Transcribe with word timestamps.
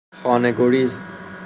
خانه 0.23 0.51
گریز 0.51 1.03